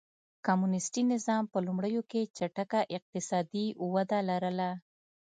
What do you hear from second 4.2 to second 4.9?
لرله.